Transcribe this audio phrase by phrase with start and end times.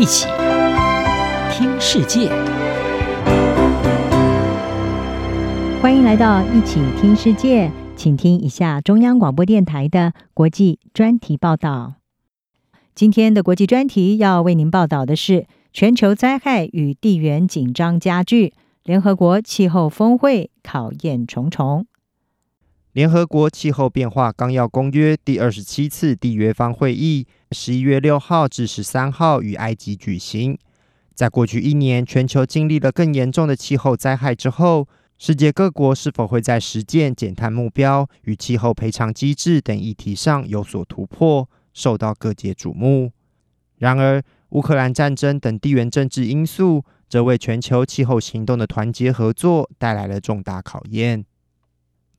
[0.00, 0.26] 一起
[1.52, 2.30] 听世界，
[5.82, 11.96] 欢迎来到一起听世界，请听一下中央广播电台的国际专题报道。
[12.94, 21.84] 今天的国际专题要为您报道的是全球灾害与地缘紧张加剧，联合国气候峰会考验重重。
[22.92, 30.58] 联合国气候变化纲要公约第二十七次缔约方会议，十一月六号至十三号于埃及举行。
[31.14, 43.12] 在过去一年，全球经历了更严重的气候灾害之后，世界各国是否会在实践减碳目标与气候赔偿机制等议题上有所突破，受到各界瞩目。
[43.78, 51.24] 然而，乌克兰战争等地缘政治因素，则为全球气候行动的团结合作带来了重大考验。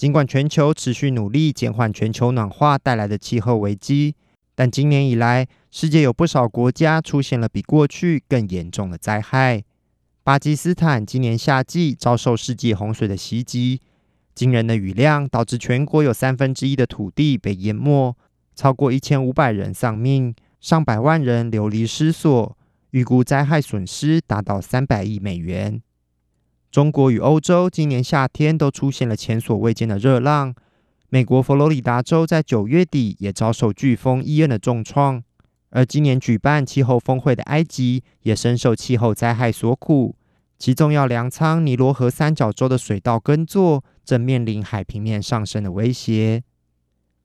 [0.00, 4.14] 尽管全球持续努力减缓全球暖化带来的气候危机，
[4.54, 9.62] 但今年以来，世界有不少国家出现了比过去更严重的灾害。
[10.24, 13.82] 巴基斯坦今年夏季遭受世纪洪水的袭击，
[14.34, 18.16] 惊人的雨量导致全国有三分之一的土地被淹没，
[18.54, 22.56] 超过一千五百人丧命，上百万人流离失所，
[22.92, 25.82] 预估灾害损失达到三百亿美元。
[26.70, 30.54] 中国与欧洲今年夏天都出现了前所未见的热浪。
[31.08, 35.20] 美国佛罗里达州在九月底也遭受飓风伊恩的重创，
[35.70, 40.14] 而今年举办气候峰会的埃及也深受气候灾害所苦，
[40.60, 46.44] 其重要粮仓尼罗河三角洲的水稻耕作正面临海平面上升的威胁。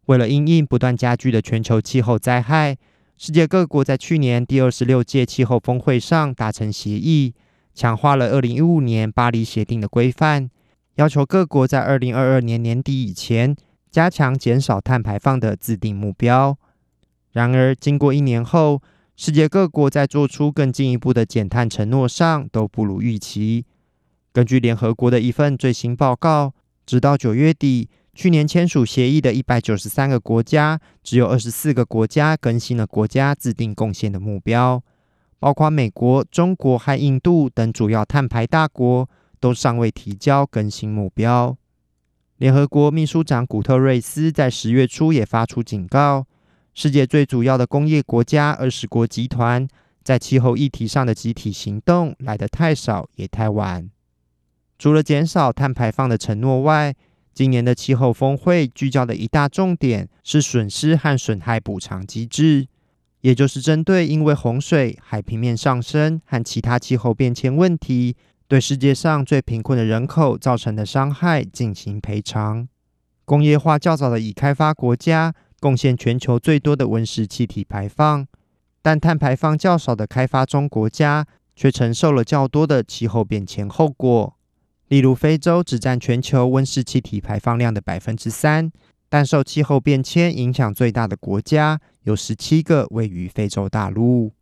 [0.08, 2.76] 为了因应不断加剧的全球气候灾害，
[3.16, 7.36] 世界各国在去年第二十六届气候峰会上达成协议。
[7.76, 10.50] 强化了二零一五年巴黎协定的规范，
[10.96, 13.54] 要求各国在二零二二年年底以前
[13.92, 16.58] 加强减少碳排放的自定目标。
[17.34, 18.82] 然而，经过一年后，
[19.18, 23.66] 世界各国在做出更进一步的减碳承诺上都不如预期。
[24.32, 26.54] 根据联合国的一份最新报告，
[26.86, 34.82] 直到九月底，去年签署协议的一百九十三个国家，只有二十四个国家更新了国家自定贡献的目标。
[35.46, 39.08] 包括美国、中国和印度等主要碳排大国
[39.40, 41.56] 都尚未提交更新目标。
[42.38, 46.26] 联合国秘书长古特瑞斯在十月初也发出警告：
[46.74, 49.68] 世界最主要的工业国家二十国集团
[50.04, 53.88] 在气候议题上的集体行动来得太少也太晚。
[54.80, 56.96] 除了减少碳排放的承诺外，
[57.36, 62.66] 今年的气候峰会聚焦的一大重点是损失和损害补偿机制。
[63.26, 68.16] 也就是针对因为洪水、海平面上升和其他气候变迁问题，
[68.48, 72.68] 对世界上最贫困的人口造成的伤害进行赔偿。
[73.26, 78.28] 工业化较早的已开发国家贡献全球最多的温室气体排放，
[78.84, 81.26] 但碳排放较少的开发中国家
[81.56, 84.36] 却承受了较多的气候变迁后果。
[84.90, 88.72] 例如，非洲只占全球温室气体排放量的百分之三。
[89.16, 94.34] 但受气候变迁影响最大的国家有十七个，位于非洲大陆。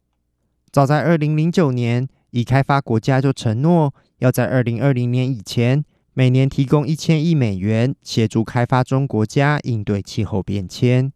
[0.72, 5.86] 早在二零零九年，已开发国家就承诺要在二零二零年以前，
[6.16, 11.14] 每年提供一千亿美元协助开发中国家应对气候变迁。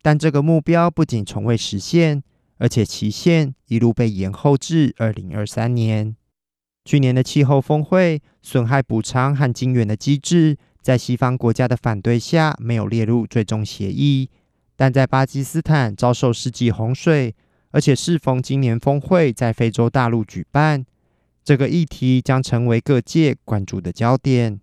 [0.00, 2.22] 但这个目标不仅从未实现，
[2.58, 6.14] 而且期限一路被延后至二零二三年。
[6.84, 10.56] 去年的气候峰会，损害补偿和金援的机制。
[10.84, 14.28] 在西方国家的反对下，没有列入最终协议。
[14.76, 17.34] 但在巴基斯坦遭受世纪洪水，
[17.70, 20.84] 而且适逢今年峰会在非洲大陆举办，
[21.42, 24.60] 这个议题将成为各界关注的焦点。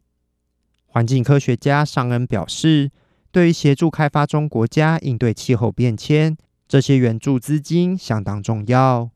[0.86, 2.92] 环境科学家尚恩表示，
[3.32, 9.10] 对于协助开发中国家应对气候变迁，这些援助资金相当重要。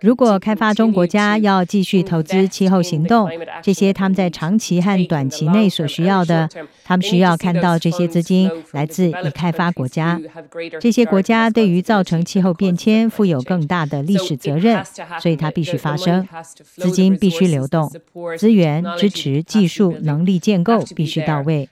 [0.00, 3.30] 如果开发中国家要继续投资气候行动，
[3.62, 6.48] 这些他们在长期和短期内所需要的，
[6.84, 10.20] 他们需要看到这些资金来自已开发国家。
[10.80, 14.82] 这些国家对于造成气候变迁负有更大的历史责任，
[15.20, 16.26] 所以它必须发生。
[16.76, 17.90] 资金必须流动，
[18.38, 21.68] 资源支持、技术能力建构必须到位。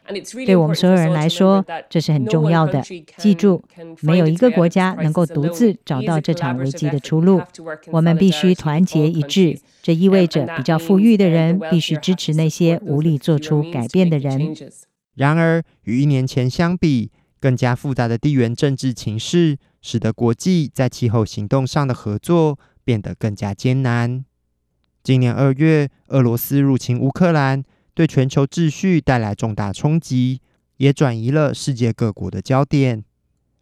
[0.47, 2.83] 对我们所有人来说，这是很重要的。
[3.17, 3.63] 记住，
[4.01, 7.43] 没有一个国家能够独自找到这场危机的出路，
[7.91, 9.59] 我们必须团结一致。
[9.83, 14.55] 这意味着比较富裕的人必须支持那些无力做出改变的人。
[15.15, 17.11] 然而，与一年前相比，
[17.41, 24.25] 更加复杂的地缘政治情势使得国际在气候行动上的合作变得更加艰难。
[25.03, 30.41] 今年二月，俄罗斯入侵乌克兰，对全球秩序带来重大冲击，
[30.77, 33.05] 也转移了世界各国的焦点。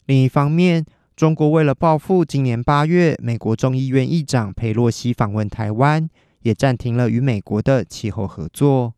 [0.05, 0.85] 另一方面，
[1.21, 6.09] 中国为了报复今年八月美国众议院议长佩洛西访问台湾，
[6.41, 8.95] 也暂停了与美国的气候合作。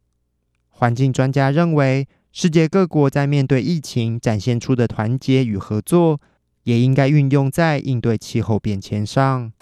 [0.69, 6.21] 环境专家认为，世界各国在面对疫情展现出的团结与合作，
[6.65, 9.53] 也应该运用在应对气候变迁上。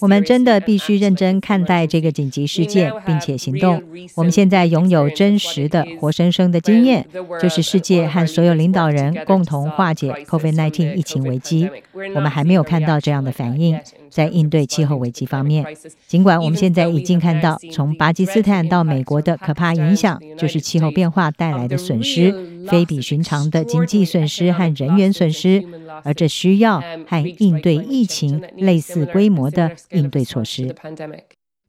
[0.00, 3.82] 我们真的必须认真看待这个紧急事件，并且行动。
[4.14, 7.06] 我们现在拥有真实的、活生生的经验，
[7.40, 11.68] 就是世界和所有领导人共同化解 COVID-19 疫情危机。
[12.14, 13.78] 我们还没有看到这样的反应。
[14.08, 15.66] 在应对气候危机方面，
[16.06, 22.34] 尽管我们现在已经看到从巴基斯坦到美国的可怕影响，就是气候变化带来的损失，
[22.68, 25.64] 非比寻常的经济损失和人员损失，
[26.04, 30.74] 而这需要和应对疫情类似规模的应对措施。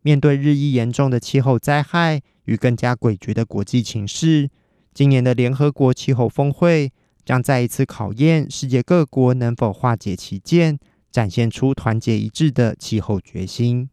[0.02, 4.50] 面对日益严重的气候灾害与更加诡谲的国际情势，
[4.94, 6.92] 今年的联合国气候峰会
[7.26, 10.80] 将再一次考验世界各国能否化解歧见。
[11.10, 13.90] 展现出团结一致的气候决心。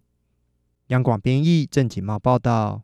[0.89, 2.83] 央广编译郑锦茂报道。